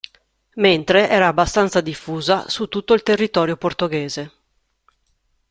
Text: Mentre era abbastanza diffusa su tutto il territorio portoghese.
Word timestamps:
Mentre 0.55 1.07
era 1.09 1.27
abbastanza 1.27 1.79
diffusa 1.79 2.49
su 2.49 2.67
tutto 2.67 2.95
il 2.95 3.03
territorio 3.03 3.55
portoghese. 3.55 4.31